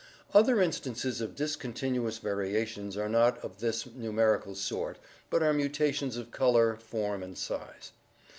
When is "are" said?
2.97-3.07, 5.43-5.53